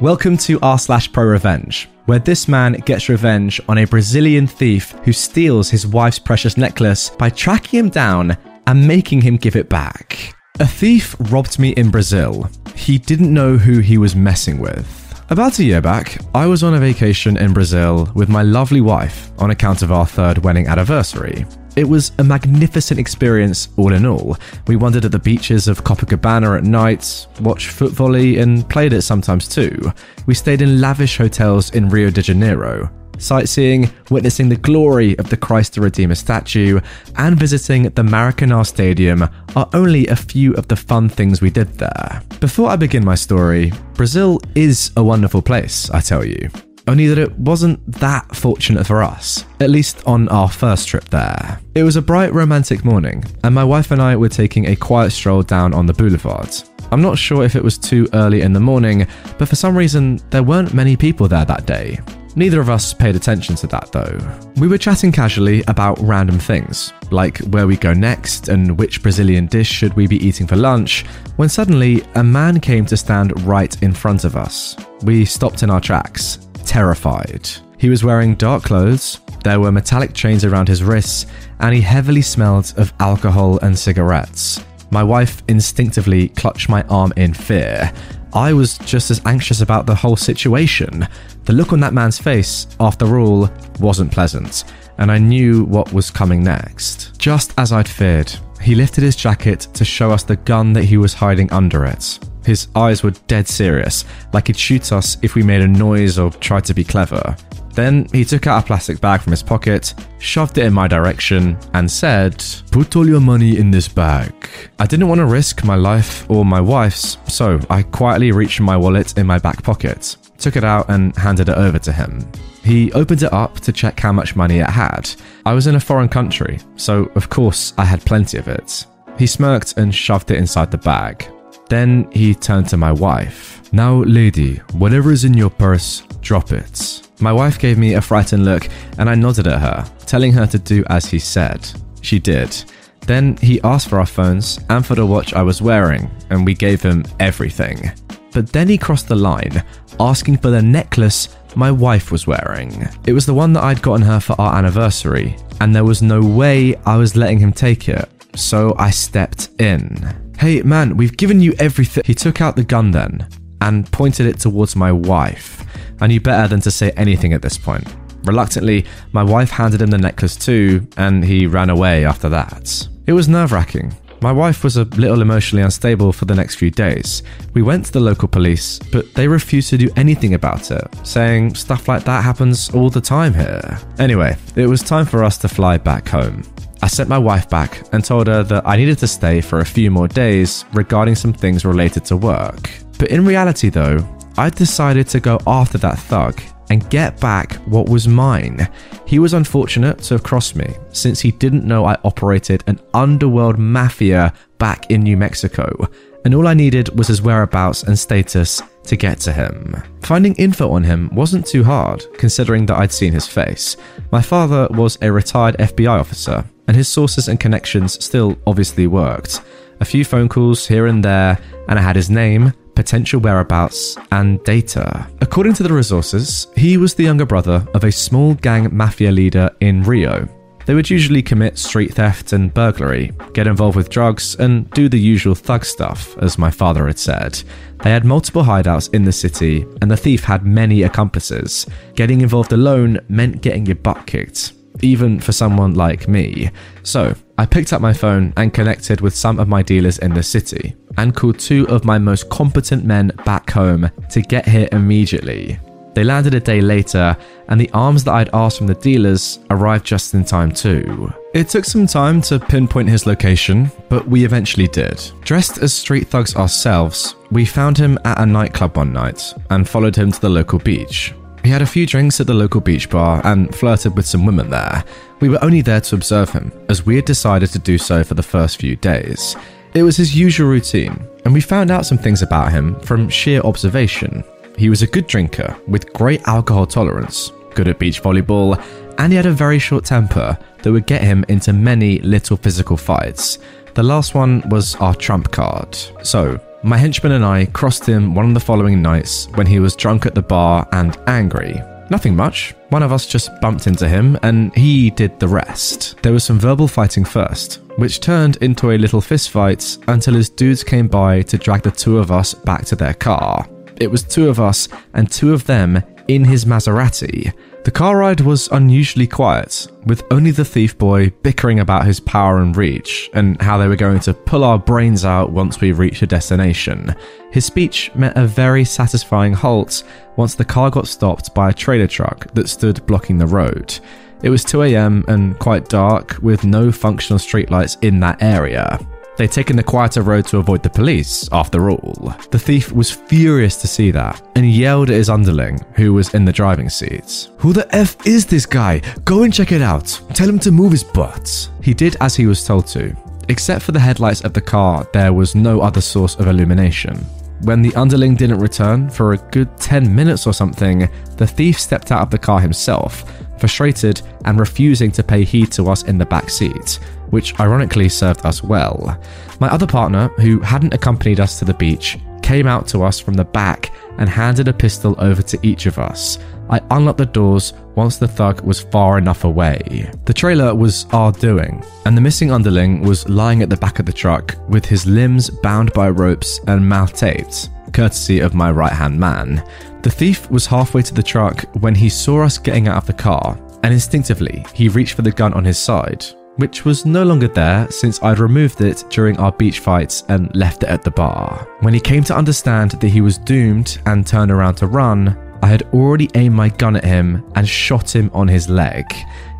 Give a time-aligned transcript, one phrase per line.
[0.00, 4.92] Welcome to r slash pro revenge, where this man gets revenge on a Brazilian thief
[5.02, 8.38] who steals his wife's precious necklace by tracking him down
[8.68, 10.36] and making him give it back.
[10.60, 12.48] A thief robbed me in Brazil.
[12.76, 14.86] He didn't know who he was messing with.
[15.30, 19.32] About a year back, I was on a vacation in Brazil with my lovely wife
[19.40, 21.44] on account of our third wedding anniversary.
[21.78, 24.36] It was a magnificent experience all in all.
[24.66, 29.02] We wandered at the beaches of Copacabana at night, watched foot volley, and played it
[29.02, 29.92] sometimes too.
[30.26, 35.36] We stayed in lavish hotels in Rio de Janeiro, sightseeing, witnessing the glory of the
[35.36, 36.80] Christ the Redeemer statue,
[37.14, 39.22] and visiting the Maracanã Stadium
[39.54, 42.22] are only a few of the fun things we did there.
[42.40, 46.50] Before I begin my story, Brazil is a wonderful place, I tell you.
[46.88, 51.60] Only that it wasn't that fortunate for us, at least on our first trip there.
[51.74, 55.10] It was a bright romantic morning, and my wife and I were taking a quiet
[55.10, 56.48] stroll down on the boulevard.
[56.90, 59.06] I'm not sure if it was too early in the morning,
[59.36, 62.00] but for some reason, there weren't many people there that day.
[62.36, 64.16] Neither of us paid attention to that though.
[64.56, 69.46] We were chatting casually about random things, like where we go next and which Brazilian
[69.46, 71.04] dish should we be eating for lunch,
[71.36, 74.76] when suddenly a man came to stand right in front of us.
[75.02, 77.48] We stopped in our tracks, terrified.
[77.78, 81.26] He was wearing dark clothes, there were metallic chains around his wrists,
[81.60, 84.62] and he heavily smelled of alcohol and cigarettes.
[84.90, 87.90] My wife instinctively clutched my arm in fear.
[88.34, 91.08] I was just as anxious about the whole situation.
[91.44, 93.48] The look on that man's face, after all,
[93.80, 94.64] wasn't pleasant,
[94.98, 97.18] and I knew what was coming next.
[97.18, 100.98] Just as I'd feared, he lifted his jacket to show us the gun that he
[100.98, 102.18] was hiding under it.
[102.48, 106.30] His eyes were dead serious, like he'd shoot us if we made a noise or
[106.30, 107.36] tried to be clever.
[107.74, 111.58] Then he took out a plastic bag from his pocket, shoved it in my direction,
[111.74, 114.32] and said, Put all your money in this bag.
[114.78, 118.78] I didn't want to risk my life or my wife's, so I quietly reached my
[118.78, 122.26] wallet in my back pocket, took it out, and handed it over to him.
[122.64, 125.10] He opened it up to check how much money it had.
[125.44, 128.86] I was in a foreign country, so of course I had plenty of it.
[129.18, 131.28] He smirked and shoved it inside the bag.
[131.68, 133.72] Then he turned to my wife.
[133.72, 137.02] Now, lady, whatever is in your purse, drop it.
[137.20, 140.58] My wife gave me a frightened look and I nodded at her, telling her to
[140.58, 141.68] do as he said.
[142.00, 142.56] She did.
[143.00, 146.54] Then he asked for our phones and for the watch I was wearing, and we
[146.54, 147.90] gave him everything.
[148.32, 149.64] But then he crossed the line,
[149.98, 152.86] asking for the necklace my wife was wearing.
[153.06, 156.20] It was the one that I'd gotten her for our anniversary, and there was no
[156.20, 160.27] way I was letting him take it, so I stepped in.
[160.38, 162.04] Hey man, we've given you everything.
[162.06, 163.28] He took out the gun then
[163.60, 165.64] and pointed it towards my wife.
[166.00, 167.92] I knew better than to say anything at this point.
[168.22, 172.88] Reluctantly, my wife handed him the necklace too, and he ran away after that.
[173.08, 173.92] It was nerve wracking.
[174.20, 177.24] My wife was a little emotionally unstable for the next few days.
[177.54, 181.56] We went to the local police, but they refused to do anything about it, saying
[181.56, 183.78] stuff like that happens all the time here.
[183.98, 186.44] Anyway, it was time for us to fly back home.
[186.82, 189.64] I sent my wife back and told her that I needed to stay for a
[189.64, 192.70] few more days regarding some things related to work.
[192.98, 194.06] But in reality, though,
[194.36, 196.40] I decided to go after that thug
[196.70, 198.68] and get back what was mine.
[199.06, 203.58] He was unfortunate to have crossed me, since he didn't know I operated an underworld
[203.58, 205.88] mafia back in New Mexico,
[206.24, 209.82] and all I needed was his whereabouts and status to get to him.
[210.02, 213.76] Finding info on him wasn't too hard, considering that I'd seen his face.
[214.12, 219.40] My father was a retired FBI officer, and his sources and connections still obviously worked.
[219.80, 224.42] A few phone calls here and there, and I had his name, potential whereabouts, and
[224.44, 225.08] data.
[225.20, 229.50] According to the resources, he was the younger brother of a small gang mafia leader
[229.60, 230.28] in Rio.
[230.66, 235.00] They would usually commit street theft and burglary, get involved with drugs, and do the
[235.00, 237.42] usual thug stuff, as my father had said.
[237.82, 241.66] They had multiple hideouts in the city, and the thief had many accomplices.
[241.94, 244.52] Getting involved alone meant getting your butt kicked,
[244.82, 246.50] even for someone like me.
[246.82, 250.22] So, I picked up my phone and connected with some of my dealers in the
[250.22, 255.58] city and called two of my most competent men back home to get here immediately.
[255.94, 257.16] They landed a day later,
[257.48, 261.12] and the arms that I'd asked from the dealers arrived just in time too.
[261.34, 265.02] It took some time to pinpoint his location, but we eventually did.
[265.22, 269.96] Dressed as street thugs ourselves, we found him at a nightclub one night and followed
[269.96, 271.14] him to the local beach.
[271.48, 274.50] He had a few drinks at the local beach bar and flirted with some women
[274.50, 274.84] there.
[275.20, 278.12] We were only there to observe him, as we had decided to do so for
[278.12, 279.34] the first few days.
[279.72, 283.40] It was his usual routine, and we found out some things about him from sheer
[283.40, 284.24] observation.
[284.58, 288.62] He was a good drinker with great alcohol tolerance, good at beach volleyball,
[288.98, 292.76] and he had a very short temper that would get him into many little physical
[292.76, 293.38] fights.
[293.72, 295.74] The last one was our trump card.
[296.02, 299.76] So, My henchman and I crossed him one of the following nights when he was
[299.76, 301.62] drunk at the bar and angry.
[301.88, 302.52] Nothing much.
[302.70, 305.96] One of us just bumped into him and he did the rest.
[306.02, 310.28] There was some verbal fighting first, which turned into a little fist fight until his
[310.28, 313.48] dudes came by to drag the two of us back to their car.
[313.76, 317.32] It was two of us and two of them in his Maserati.
[317.64, 322.38] The car ride was unusually quiet, with only the thief boy bickering about his power
[322.38, 326.02] and reach, and how they were going to pull our brains out once we reached
[326.02, 326.94] a destination.
[327.30, 329.84] His speech met a very satisfying halt
[330.16, 333.78] once the car got stopped by a trailer truck that stood blocking the road.
[334.22, 338.78] It was 2am and quite dark, with no functional streetlights in that area.
[339.18, 342.14] They'd taken the quieter road to avoid the police, after all.
[342.30, 346.24] The thief was furious to see that and yelled at his underling, who was in
[346.24, 347.28] the driving seat.
[347.38, 348.80] Who the F is this guy?
[349.04, 349.86] Go and check it out.
[350.14, 351.50] Tell him to move his butt.
[351.60, 352.96] He did as he was told to.
[353.28, 356.96] Except for the headlights of the car, there was no other source of illumination.
[357.42, 361.90] When the underling didn't return for a good 10 minutes or something, the thief stepped
[361.90, 363.04] out of the car himself,
[363.38, 366.78] frustrated and refusing to pay heed to us in the back seat,
[367.10, 369.00] which ironically served us well.
[369.40, 373.14] My other partner, who hadn't accompanied us to the beach, came out to us from
[373.14, 376.18] the back and handed a pistol over to each of us.
[376.50, 379.90] I unlocked the doors once the thug was far enough away.
[380.04, 383.86] The trailer was our doing, and the missing underling was lying at the back of
[383.86, 388.72] the truck with his limbs bound by ropes and mouth taped, courtesy of my right
[388.72, 389.42] hand man.
[389.82, 392.92] The thief was halfway to the truck when he saw us getting out of the
[392.92, 396.04] car, and instinctively he reached for the gun on his side,
[396.38, 400.62] which was no longer there since I'd removed it during our beach fights and left
[400.62, 401.46] it at the bar.
[401.60, 405.46] When he came to understand that he was doomed and turned around to run, I
[405.46, 408.86] had already aimed my gun at him and shot him on his leg.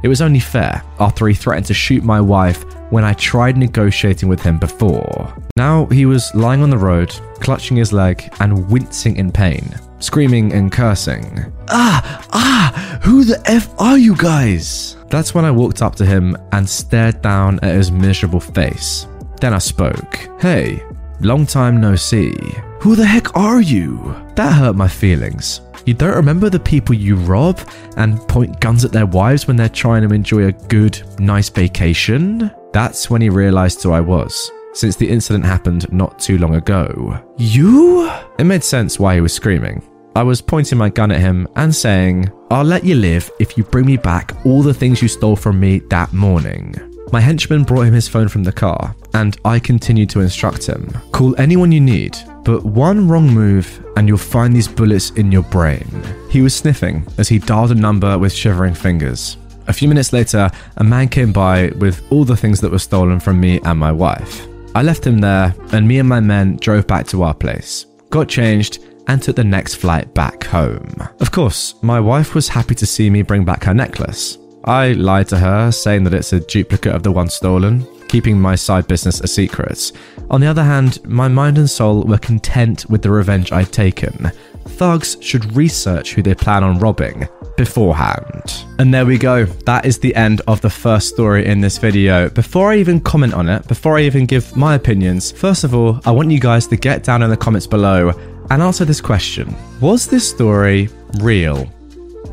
[0.03, 4.29] It was only fair after he threatened to shoot my wife when I tried negotiating
[4.29, 5.35] with him before.
[5.57, 7.11] Now he was lying on the road,
[7.41, 11.53] clutching his leg and wincing in pain, screaming and cursing.
[11.69, 14.97] Ah, ah, who the F are you guys?
[15.09, 19.07] That's when I walked up to him and stared down at his miserable face.
[19.41, 20.29] Then I spoke.
[20.41, 20.83] Hey,
[21.21, 22.35] long time no see.
[22.81, 24.15] Who the heck are you?
[24.35, 25.61] That hurt my feelings.
[25.85, 27.59] You don't remember the people you rob
[27.97, 32.51] and point guns at their wives when they're trying to enjoy a good, nice vacation?
[32.73, 37.19] That's when he realized who I was, since the incident happened not too long ago.
[37.39, 38.11] You?
[38.39, 39.83] It made sense why he was screaming.
[40.19, 43.63] I was pointing my gun at him and saying, I'll let you live if you
[43.63, 46.75] bring me back all the things you stole from me that morning.
[47.13, 50.91] My henchman brought him his phone from the car, and I continued to instruct him
[51.13, 55.45] call anyone you need, but one wrong move and you'll find these bullets in your
[55.45, 55.87] brain.
[56.31, 59.37] He was sniffing as he dialed a number with shivering fingers.
[59.69, 63.21] A few minutes later, a man came by with all the things that were stolen
[63.21, 64.49] from me and my wife.
[64.75, 68.29] I left him there, and me and my men drove back to our place, got
[68.29, 70.95] changed, and took the next flight back home.
[71.21, 74.39] Of course, my wife was happy to see me bring back her necklace.
[74.65, 78.55] I lied to her, saying that it's a duplicate of the one stolen, keeping my
[78.55, 79.93] side business a secret.
[80.31, 84.31] On the other hand, my mind and soul were content with the revenge I'd taken.
[84.67, 87.27] Thugs should research who they plan on robbing
[87.57, 88.65] beforehand.
[88.79, 89.45] And there we go.
[89.45, 92.29] That is the end of the first story in this video.
[92.29, 96.01] Before I even comment on it, before I even give my opinions, first of all,
[96.05, 98.13] I want you guys to get down in the comments below
[98.51, 100.89] and answer this question Was this story
[101.21, 101.71] real?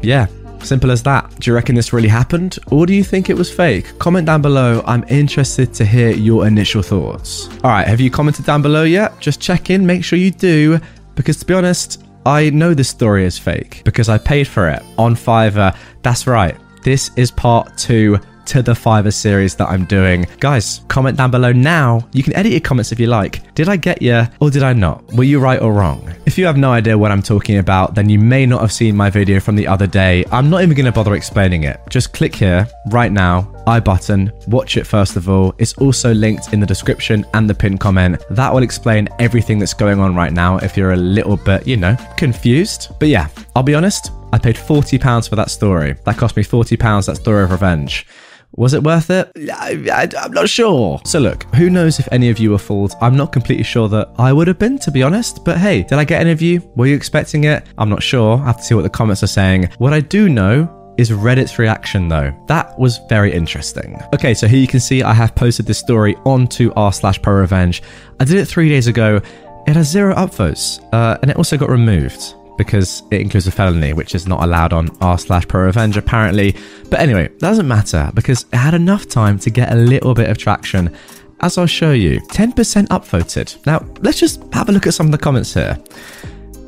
[0.01, 0.27] Yeah,
[0.65, 1.29] Simple as that.
[1.39, 2.57] Do you reckon this really happened?
[2.71, 3.99] Or do you think it was fake?
[3.99, 4.83] Comment down below.
[4.87, 7.47] I'm interested to hear your initial thoughts.
[7.63, 9.19] All right, have you commented down below yet?
[9.19, 10.79] Just check in, make sure you do,
[11.13, 14.81] because to be honest, I know this story is fake because I paid for it
[14.97, 15.77] on Fiverr.
[16.01, 16.57] That's right.
[16.81, 20.25] This is part two to the Fiverr series that I'm doing.
[20.39, 22.07] Guys, comment down below now.
[22.11, 23.53] You can edit your comments if you like.
[23.55, 25.03] Did I get you or did I not?
[25.13, 26.13] Were you right or wrong?
[26.25, 28.95] If you have no idea what I'm talking about, then you may not have seen
[28.95, 30.25] my video from the other day.
[30.31, 31.79] I'm not even going to bother explaining it.
[31.89, 35.55] Just click here right now I button, watch it first of all.
[35.57, 38.23] It's also linked in the description and the pinned comment.
[38.29, 41.77] That will explain everything that's going on right now if you're a little bit, you
[41.77, 42.89] know, confused.
[42.99, 45.95] But yeah, I'll be honest, I paid £40 for that story.
[46.03, 48.05] That cost me £40, that story of revenge.
[48.57, 49.31] Was it worth it?
[49.53, 50.99] I, am not sure.
[51.03, 52.95] So, look, who knows if any of you were fooled?
[53.01, 55.43] I'm not completely sure that I would have been, to be honest.
[55.43, 56.61] But hey, did I get any of you?
[56.75, 57.65] Were you expecting it?
[57.77, 58.37] I'm not sure.
[58.37, 59.69] I have to see what the comments are saying.
[59.77, 62.33] What I do know is Reddit's reaction though.
[62.47, 63.99] That was very interesting.
[64.13, 67.33] Okay, so here you can see I have posted this story onto r slash pro
[67.33, 67.83] revenge.
[68.21, 69.19] I did it three days ago.
[69.67, 73.93] It has zero upvotes, uh, and it also got removed because it includes a felony,
[73.93, 76.55] which is not allowed on r slash pro revenge apparently.
[76.89, 80.29] But anyway, that doesn't matter because it had enough time to get a little bit
[80.29, 80.95] of traction.
[81.41, 83.65] as I'll show you, 10% upvoted.
[83.65, 85.77] Now, let's just have a look at some of the comments here.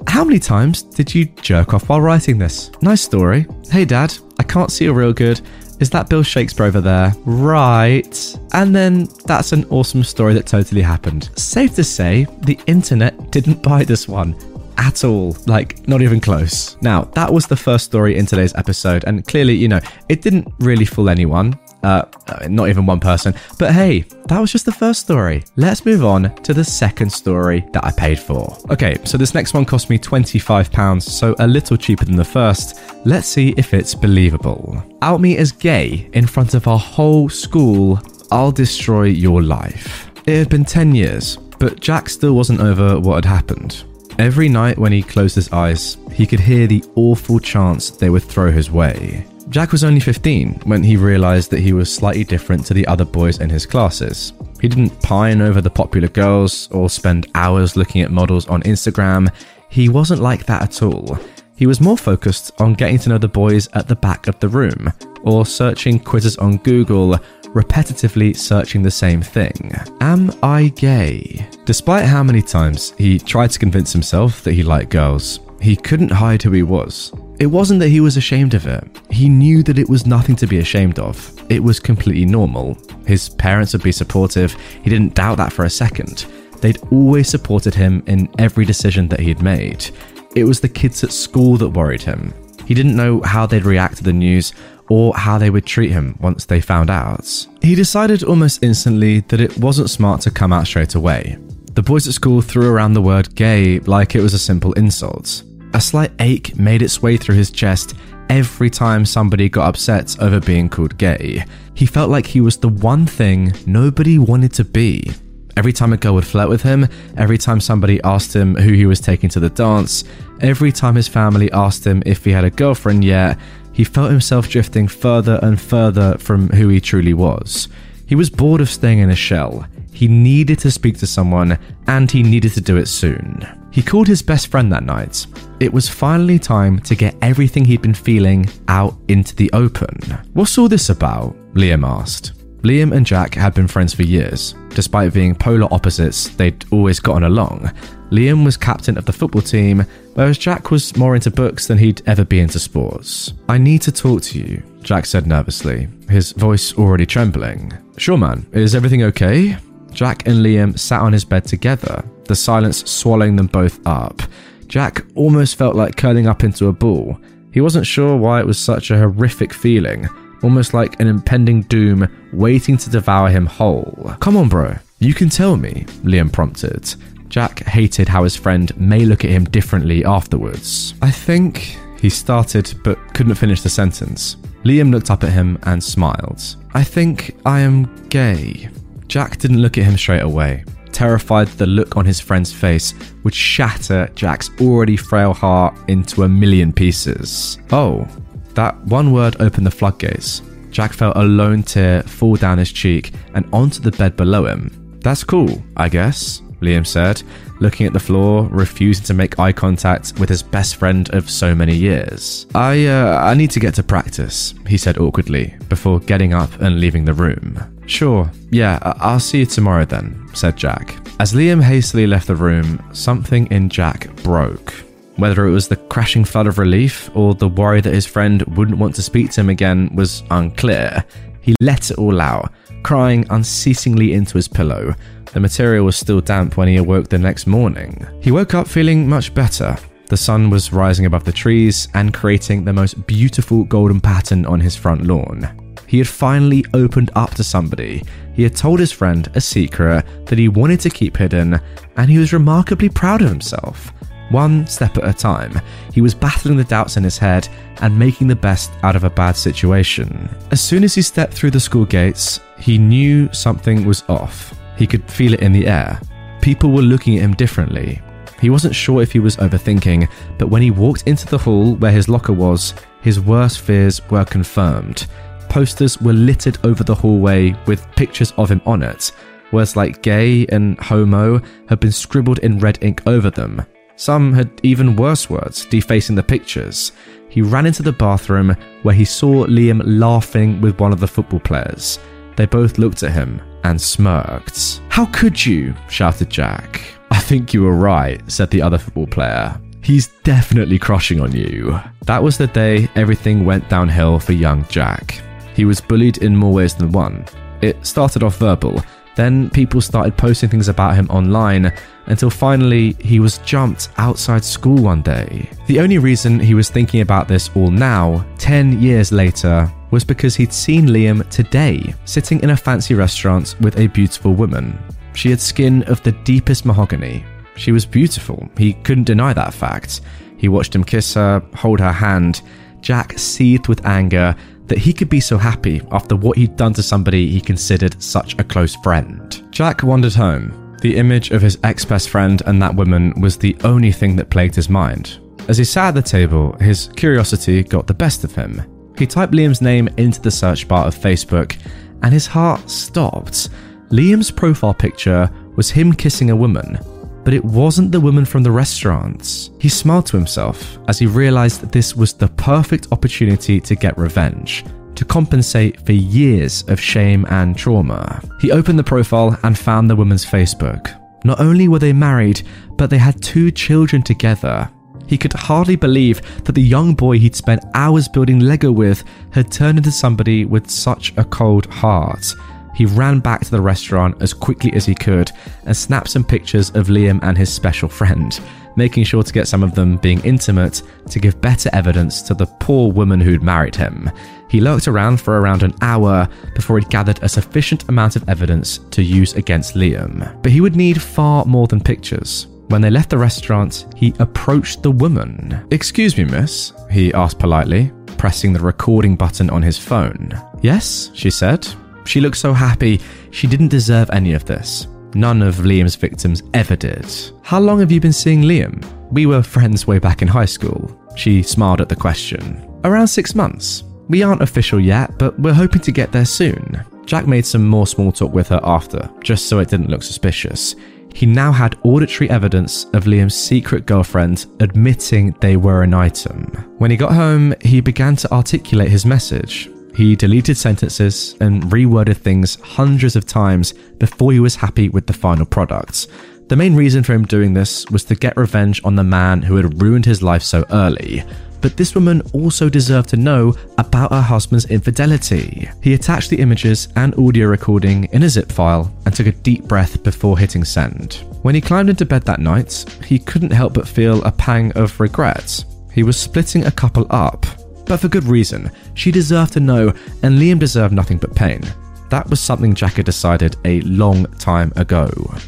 [0.07, 2.71] How many times did you jerk off while writing this?
[2.81, 3.45] Nice story.
[3.69, 5.41] Hey dad, I can't see you real good.
[5.79, 7.13] Is that Bill Shakespeare over there?
[7.25, 8.35] Right.
[8.53, 11.29] And then that's an awesome story that totally happened.
[11.37, 14.35] Safe to say, the internet didn't buy this one
[14.77, 15.35] at all.
[15.45, 16.77] Like, not even close.
[16.81, 19.79] Now, that was the first story in today's episode, and clearly, you know,
[20.09, 21.59] it didn't really fool anyone.
[21.83, 23.33] Uh, uh, not even one person.
[23.59, 25.43] But hey, that was just the first story.
[25.57, 28.57] Let's move on to the second story that I paid for.
[28.71, 32.81] Okay, so this next one cost me £25, so a little cheaper than the first.
[33.05, 34.83] Let's see if it's believable.
[35.01, 38.01] Out me as gay in front of our whole school.
[38.31, 40.09] I'll destroy your life.
[40.25, 43.83] It had been 10 years, but Jack still wasn't over what had happened.
[44.19, 48.23] Every night when he closed his eyes, he could hear the awful chants they would
[48.23, 49.27] throw his way.
[49.49, 53.05] Jack was only 15 when he realised that he was slightly different to the other
[53.05, 54.33] boys in his classes.
[54.59, 59.31] He didn't pine over the popular girls or spend hours looking at models on Instagram.
[59.69, 61.19] He wasn't like that at all.
[61.55, 64.49] He was more focused on getting to know the boys at the back of the
[64.49, 67.19] room, or searching quizzes on Google
[67.53, 71.47] repetitively searching the same thing Am I gay?
[71.65, 76.11] Despite how many times he tried to convince himself that he liked girls, he couldn't
[76.11, 77.11] hide who he was.
[77.39, 78.83] It wasn't that he was ashamed of it.
[79.09, 81.33] He knew that it was nothing to be ashamed of.
[81.49, 82.77] It was completely normal.
[83.05, 84.53] His parents would be supportive.
[84.83, 86.25] He didn't doubt that for a second.
[86.61, 89.89] They'd always supported him in every decision that he'd made.
[90.35, 92.33] It was the kids at school that worried him.
[92.65, 94.53] He didn't know how they'd react to the news
[94.89, 97.47] or how they would treat him once they found out.
[97.61, 101.37] He decided almost instantly that it wasn't smart to come out straight away.
[101.73, 105.43] The boys at school threw around the word gay like it was a simple insult.
[105.73, 107.93] A slight ache made its way through his chest
[108.29, 111.45] every time somebody got upset over being called gay.
[111.73, 115.11] He felt like he was the one thing nobody wanted to be.
[115.55, 118.85] Every time a girl would flirt with him, every time somebody asked him who he
[118.85, 120.03] was taking to the dance,
[120.39, 123.39] every time his family asked him if he had a girlfriend yet,
[123.77, 127.67] he felt himself drifting further and further from who he truly was.
[128.07, 129.67] He was bored of staying in a shell.
[129.93, 133.47] He needed to speak to someone, and he needed to do it soon.
[133.69, 135.27] He called his best friend that night.
[135.59, 139.95] It was finally time to get everything he'd been feeling out into the open.
[140.33, 141.35] What's all this about?
[141.53, 142.33] Liam asked.
[142.63, 144.55] Liam and Jack had been friends for years.
[144.69, 147.71] Despite being polar opposites, they'd always gotten along.
[148.09, 152.01] Liam was captain of the football team, whereas Jack was more into books than he'd
[152.05, 153.33] ever be into sports.
[153.49, 157.73] I need to talk to you, Jack said nervously, his voice already trembling.
[157.97, 158.45] Sure, man.
[158.53, 159.57] Is everything okay?
[159.91, 164.21] Jack and Liam sat on his bed together, the silence swallowing them both up.
[164.67, 167.19] Jack almost felt like curling up into a ball.
[167.51, 170.07] He wasn't sure why it was such a horrific feeling,
[170.43, 174.15] almost like an impending doom waiting to devour him whole.
[174.19, 174.77] Come on, bro.
[174.99, 176.93] You can tell me, Liam prompted.
[177.29, 180.93] Jack hated how his friend may look at him differently afterwards.
[181.01, 184.37] I think he started but couldn't finish the sentence.
[184.63, 186.41] Liam looked up at him and smiled.
[186.73, 188.69] I think I am gay.
[189.07, 192.93] Jack didn't look at him straight away, terrified the look on his friend's face
[193.23, 197.59] would shatter Jack's already frail heart into a million pieces.
[197.71, 198.07] Oh,
[198.53, 200.41] that one word opened the floodgates.
[200.71, 204.99] Jack felt a lone tear fall down his cheek and onto the bed below him.
[205.01, 206.41] That's cool, I guess.
[206.61, 207.21] Liam said,
[207.59, 211.53] looking at the floor, refusing to make eye contact with his best friend of so
[211.53, 212.47] many years.
[212.55, 216.79] I, uh, I need to get to practice, he said awkwardly, before getting up and
[216.79, 217.59] leaving the room.
[217.85, 220.95] Sure, yeah, I- I'll see you tomorrow then, said Jack.
[221.19, 224.73] As Liam hastily left the room, something in Jack broke.
[225.15, 228.77] Whether it was the crashing flood of relief or the worry that his friend wouldn't
[228.77, 231.03] want to speak to him again was unclear.
[231.41, 232.51] He let it all out,
[232.83, 234.93] crying unceasingly into his pillow,
[235.37, 238.03] the material was still damp when he awoke the next morning.
[238.23, 239.77] He woke up feeling much better.
[240.07, 244.59] The sun was rising above the trees and creating the most beautiful golden pattern on
[244.59, 245.75] his front lawn.
[245.85, 248.01] He had finally opened up to somebody.
[248.33, 251.61] He had told his friend a secret that he wanted to keep hidden,
[251.97, 253.93] and he was remarkably proud of himself.
[254.31, 255.61] One step at a time,
[255.93, 257.47] he was battling the doubts in his head
[257.83, 260.35] and making the best out of a bad situation.
[260.49, 264.55] As soon as he stepped through the school gates, he knew something was off.
[264.77, 265.99] He could feel it in the air.
[266.41, 268.01] People were looking at him differently.
[268.39, 270.07] He wasn't sure if he was overthinking,
[270.37, 274.25] but when he walked into the hall where his locker was, his worst fears were
[274.25, 275.07] confirmed.
[275.49, 279.11] Posters were littered over the hallway with pictures of him on it.
[279.51, 283.65] Words like gay and homo had been scribbled in red ink over them.
[283.95, 286.91] Some had even worse words, defacing the pictures.
[287.29, 291.39] He ran into the bathroom where he saw Liam laughing with one of the football
[291.39, 291.97] players.
[292.35, 294.81] They both looked at him and smirked.
[294.89, 295.75] How could you?
[295.89, 296.81] shouted Jack.
[297.11, 299.59] I think you were right, said the other football player.
[299.81, 301.79] He's definitely crushing on you.
[302.05, 305.21] That was the day everything went downhill for young Jack.
[305.53, 307.25] He was bullied in more ways than one.
[307.61, 308.81] It started off verbal,
[309.17, 311.73] then people started posting things about him online
[312.05, 315.49] until finally he was jumped outside school one day.
[315.65, 320.35] The only reason he was thinking about this all now, 10 years later, was because
[320.35, 324.77] he'd seen Liam today, sitting in a fancy restaurant with a beautiful woman.
[325.13, 327.25] She had skin of the deepest mahogany.
[327.55, 330.01] She was beautiful, he couldn't deny that fact.
[330.37, 332.41] He watched him kiss her, hold her hand.
[332.81, 334.35] Jack seethed with anger
[334.67, 338.37] that he could be so happy after what he'd done to somebody he considered such
[338.37, 339.43] a close friend.
[339.51, 340.77] Jack wandered home.
[340.81, 344.29] The image of his ex best friend and that woman was the only thing that
[344.29, 345.17] plagued his mind.
[345.47, 348.61] As he sat at the table, his curiosity got the best of him.
[348.97, 351.57] He typed Liam's name into the search bar of Facebook,
[352.03, 353.49] and his heart stopped.
[353.89, 356.77] Liam's profile picture was him kissing a woman,
[357.23, 359.49] but it wasn't the woman from the restaurant.
[359.59, 363.97] He smiled to himself as he realized that this was the perfect opportunity to get
[363.97, 368.21] revenge, to compensate for years of shame and trauma.
[368.39, 370.93] He opened the profile and found the woman's Facebook.
[371.23, 372.43] Not only were they married,
[372.77, 374.69] but they had two children together.
[375.07, 379.51] He could hardly believe that the young boy he'd spent hours building Lego with had
[379.51, 382.33] turned into somebody with such a cold heart.
[382.75, 385.31] He ran back to the restaurant as quickly as he could
[385.65, 388.39] and snapped some pictures of Liam and his special friend,
[388.75, 392.45] making sure to get some of them being intimate to give better evidence to the
[392.59, 394.11] poor woman who'd married him.
[394.47, 398.77] He lurked around for around an hour before he'd gathered a sufficient amount of evidence
[398.91, 400.39] to use against Liam.
[400.43, 402.45] But he would need far more than pictures.
[402.67, 405.65] When they left the restaurant, he approached the woman.
[405.71, 410.33] Excuse me, miss, he asked politely, pressing the recording button on his phone.
[410.61, 411.67] Yes, she said,
[412.07, 413.01] she looked so happy.
[413.31, 414.87] She didn't deserve any of this.
[415.13, 417.05] None of Liam's victims ever did.
[417.43, 418.83] How long have you been seeing Liam?
[419.11, 420.91] We were friends way back in high school.
[421.15, 422.65] She smiled at the question.
[422.83, 423.83] Around six months.
[424.09, 426.81] We aren't official yet, but we're hoping to get there soon.
[427.05, 430.75] Jack made some more small talk with her after, just so it didn't look suspicious.
[431.17, 436.43] He now had auditory evidence of Liam's secret girlfriend admitting they were an item.
[436.77, 439.67] When he got home, he began to articulate his message.
[439.95, 445.13] He deleted sentences and reworded things hundreds of times before he was happy with the
[445.13, 446.05] final product.
[446.49, 449.55] The main reason for him doing this was to get revenge on the man who
[449.55, 451.23] had ruined his life so early.
[451.61, 455.69] But this woman also deserved to know about her husband's infidelity.
[455.81, 459.63] He attached the images and audio recording in a zip file and took a deep
[459.63, 461.23] breath before hitting send.
[461.41, 464.99] When he climbed into bed that night, he couldn't help but feel a pang of
[464.99, 465.63] regret.
[465.93, 467.45] He was splitting a couple up,
[467.85, 468.69] but for good reason.
[468.93, 471.61] She deserved to know, and Liam deserved nothing but pain.
[472.09, 475.07] That was something Jack had decided a long time ago.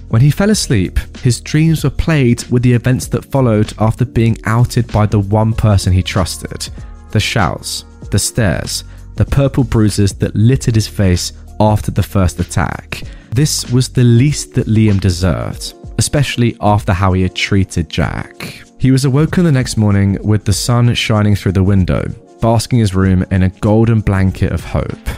[0.09, 4.37] When he fell asleep, his dreams were plagued with the events that followed after being
[4.45, 6.69] outed by the one person he trusted
[7.11, 8.83] the shouts, the stares,
[9.15, 13.01] the purple bruises that littered his face after the first attack.
[13.31, 18.63] This was the least that Liam deserved, especially after how he had treated Jack.
[18.77, 22.07] He was awoken the next morning with the sun shining through the window,
[22.41, 25.09] basking his room in a golden blanket of hope.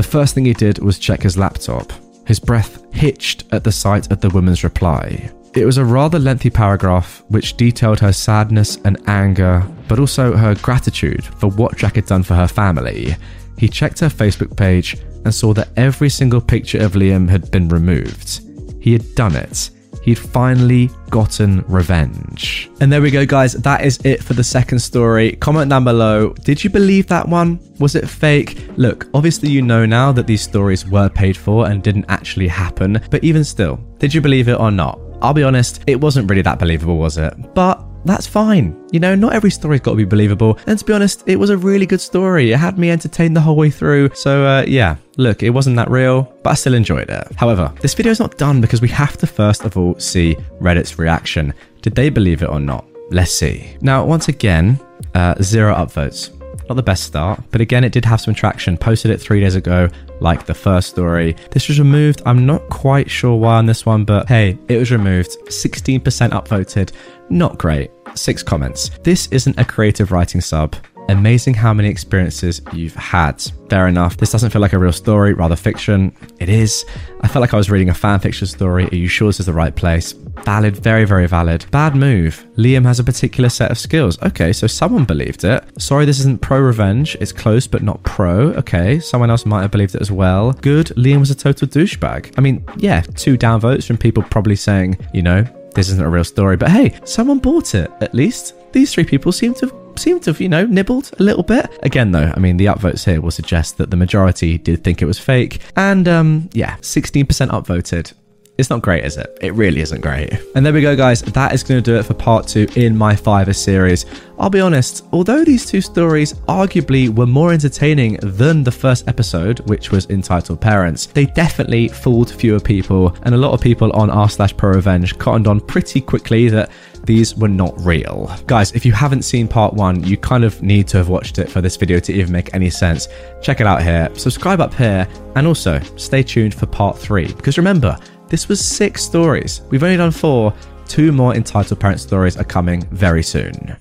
[0.00, 1.92] The first thing he did was check his laptop.
[2.26, 5.30] His breath hitched at the sight of the woman's reply.
[5.52, 10.54] It was a rather lengthy paragraph which detailed her sadness and anger, but also her
[10.54, 13.14] gratitude for what Jack had done for her family.
[13.58, 17.68] He checked her Facebook page and saw that every single picture of Liam had been
[17.68, 18.40] removed.
[18.80, 19.68] He had done it
[20.10, 22.68] he'd finally gotten revenge.
[22.80, 23.52] And there we go, guys.
[23.52, 25.36] That is it for the second story.
[25.36, 26.30] Comment down below.
[26.42, 27.60] Did you believe that one?
[27.78, 28.66] Was it fake?
[28.76, 33.00] Look, obviously, you know now that these stories were paid for and didn't actually happen,
[33.08, 34.98] but even still, did you believe it or not?
[35.22, 37.32] I'll be honest, it wasn't really that believable, was it?
[37.54, 38.76] But that's fine.
[38.92, 40.58] You know, not every story's got to be believable.
[40.66, 42.52] And to be honest, it was a really good story.
[42.52, 44.10] It had me entertained the whole way through.
[44.14, 47.32] So, uh, yeah, look, it wasn't that real, but I still enjoyed it.
[47.36, 50.98] However, this video is not done because we have to first of all see Reddit's
[50.98, 51.54] reaction.
[51.82, 52.86] Did they believe it or not?
[53.10, 53.76] Let's see.
[53.80, 54.78] Now, once again,
[55.14, 56.36] uh, zero upvotes.
[56.68, 58.76] Not the best start, but again, it did have some traction.
[58.76, 59.88] Posted it three days ago,
[60.20, 61.36] like the first story.
[61.50, 62.22] This was removed.
[62.26, 65.30] I'm not quite sure why on this one, but hey, it was removed.
[65.46, 66.92] 16% upvoted.
[67.28, 67.90] Not great.
[68.14, 68.90] Six comments.
[69.02, 70.76] This isn't a creative writing sub.
[71.10, 73.42] Amazing how many experiences you've had.
[73.68, 74.16] Fair enough.
[74.16, 76.14] This doesn't feel like a real story, rather fiction.
[76.38, 76.84] It is.
[77.20, 78.86] I felt like I was reading a fan fiction story.
[78.86, 80.12] Are you sure this is the right place?
[80.44, 81.66] Valid, very, very valid.
[81.72, 82.46] Bad move.
[82.56, 84.22] Liam has a particular set of skills.
[84.22, 85.64] Okay, so someone believed it.
[85.80, 87.16] Sorry, this isn't pro revenge.
[87.20, 88.52] It's close, but not pro.
[88.52, 90.52] Okay, someone else might have believed it as well.
[90.52, 90.86] Good.
[90.96, 92.34] Liam was a total douchebag.
[92.38, 95.44] I mean, yeah, two downvotes from people probably saying, you know,
[95.74, 98.54] this isn't a real story, but hey, someone bought it at least.
[98.72, 101.78] These three people seem to have seem to have, you know, nibbled a little bit.
[101.82, 105.06] Again, though, I mean, the upvotes here will suggest that the majority did think it
[105.06, 105.60] was fake.
[105.76, 108.12] And um, yeah, 16% upvoted.
[108.60, 109.38] It's not great, is it?
[109.40, 110.34] It really isn't great.
[110.54, 111.22] And there we go, guys.
[111.22, 114.04] That is going to do it for part two in my Fiverr series.
[114.38, 119.60] I'll be honest, although these two stories arguably were more entertaining than the first episode,
[119.60, 124.10] which was entitled Parents, they definitely fooled fewer people, and a lot of people on
[124.10, 126.70] r slash pro revenge cottoned on pretty quickly that
[127.10, 128.30] these were not real.
[128.46, 131.50] Guys, if you haven't seen part one, you kind of need to have watched it
[131.50, 133.08] for this video to even make any sense.
[133.42, 137.58] Check it out here, subscribe up here, and also stay tuned for part three, because
[137.58, 139.62] remember, this was six stories.
[139.70, 140.54] We've only done four.
[140.86, 143.76] Two more entitled parent stories are coming very soon.